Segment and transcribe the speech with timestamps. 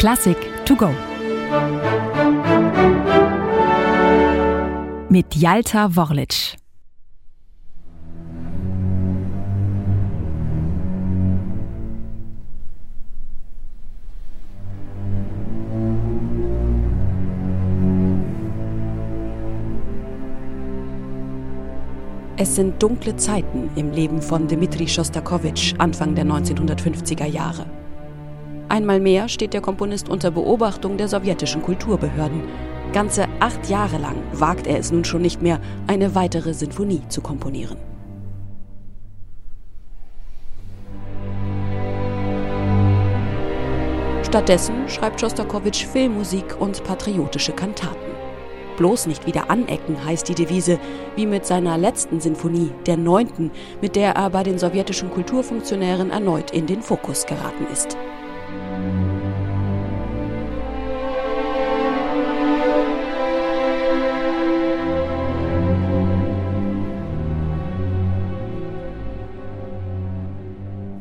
[0.00, 0.88] Klassik to go.
[5.10, 6.56] Mit Jalta Worlic.
[22.38, 27.66] Es sind dunkle Zeiten im Leben von Dmitri Schostakowitsch Anfang der 1950er Jahre.
[28.70, 32.44] Einmal mehr steht der Komponist unter Beobachtung der sowjetischen Kulturbehörden.
[32.92, 37.20] Ganze acht Jahre lang wagt er es nun schon nicht mehr, eine weitere Sinfonie zu
[37.20, 37.76] komponieren.
[44.22, 48.10] Stattdessen schreibt Schostakowitsch Filmmusik und patriotische Kantaten
[48.80, 50.78] bloß nicht wieder anecken, heißt die Devise,
[51.14, 53.50] wie mit seiner letzten Sinfonie, der neunten,
[53.82, 57.98] mit der er bei den sowjetischen Kulturfunktionären erneut in den Fokus geraten ist.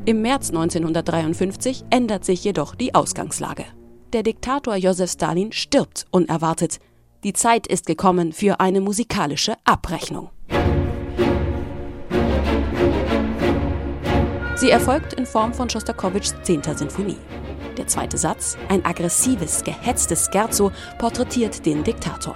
[0.09, 3.63] Im März 1953 ändert sich jedoch die Ausgangslage.
[4.11, 6.79] Der Diktator Josef Stalin stirbt unerwartet.
[7.23, 10.31] Die Zeit ist gekommen für eine musikalische Abrechnung.
[14.55, 16.63] Sie erfolgt in Form von Schostakowitschs 10.
[16.63, 17.17] Sinfonie.
[17.77, 22.35] Der zweite Satz, ein aggressives, gehetztes Scherzo, porträtiert den Diktator.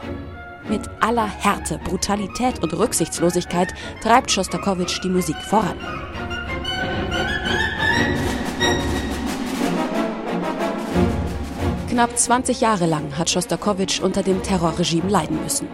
[0.69, 5.79] Mit aller Härte, Brutalität und Rücksichtslosigkeit treibt Schostakowitsch die Musik voran.
[11.93, 15.67] Knapp 20 Jahre lang hat Schostakowitsch unter dem Terrorregime leiden müssen.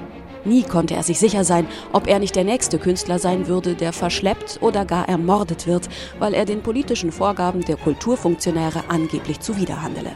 [0.43, 3.93] Nie konnte er sich sicher sein, ob er nicht der nächste Künstler sein würde, der
[3.93, 5.87] verschleppt oder gar ermordet wird,
[6.19, 10.11] weil er den politischen Vorgaben der Kulturfunktionäre angeblich zuwiderhandele.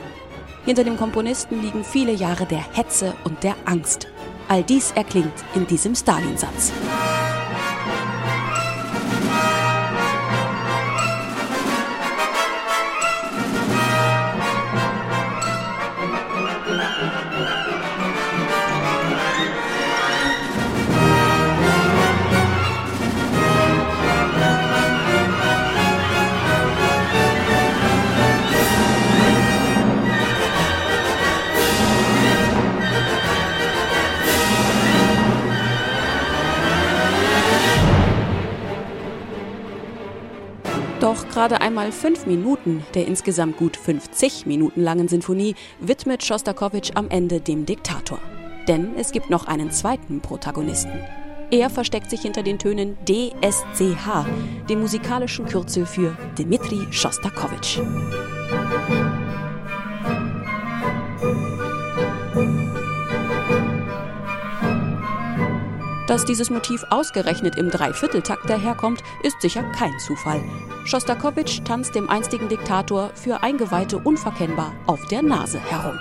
[0.66, 4.08] Hinter dem Komponisten liegen viele Jahre der Hetze und der Angst.
[4.50, 6.74] All dies erklingt in diesem Stalin-Satz.
[41.04, 47.10] Doch gerade einmal fünf Minuten der insgesamt gut 50 Minuten langen Sinfonie widmet Schostakowitsch am
[47.10, 48.20] Ende dem Diktator.
[48.70, 50.98] Denn es gibt noch einen zweiten Protagonisten.
[51.52, 54.26] Er versteckt sich hinter den Tönen DSCH,
[54.70, 57.82] dem musikalischen Kürzel für Dmitri Schostakowitsch.
[66.14, 70.44] Dass dieses Motiv ausgerechnet im Dreivierteltakt daherkommt, ist sicher kein Zufall.
[70.86, 75.98] Schostakowitsch tanzt dem einstigen Diktator für Eingeweihte unverkennbar auf der Nase herum.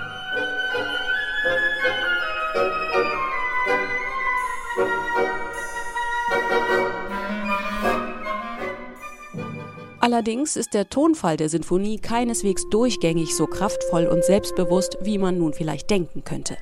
[9.98, 15.54] Allerdings ist der Tonfall der Sinfonie keineswegs durchgängig so kraftvoll und selbstbewusst, wie man nun
[15.54, 16.58] vielleicht denken könnte.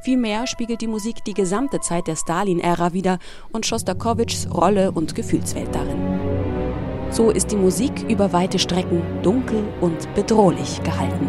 [0.00, 3.18] Vielmehr spiegelt die Musik die gesamte Zeit der Stalin-Ära wider
[3.52, 6.20] und Schostakowitschs Rolle und Gefühlswelt darin.
[7.10, 11.28] So ist die Musik über weite Strecken dunkel und bedrohlich gehalten.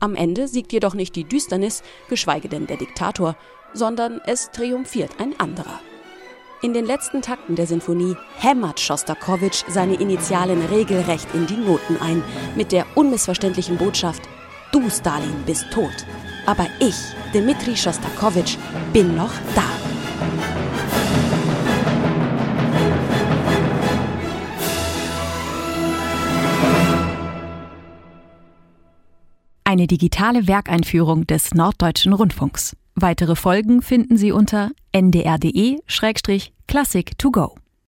[0.00, 3.36] Am Ende siegt jedoch nicht die Düsternis, geschweige denn der Diktator,
[3.74, 5.78] sondern es triumphiert ein anderer.
[6.62, 12.22] In den letzten Takten der Sinfonie hämmert Schostakowitsch seine Initialen regelrecht in die Noten ein,
[12.54, 14.20] mit der unmissverständlichen Botschaft:
[14.70, 16.04] Du, Stalin, bist tot.
[16.44, 16.96] Aber ich,
[17.32, 18.58] Dmitri Schostakowitsch,
[18.92, 19.64] bin noch da.
[29.64, 32.76] Eine digitale Werkeinführung des Norddeutschen Rundfunks.
[33.00, 37.54] Weitere Folgen finden Sie unter ndr.de-classic to go.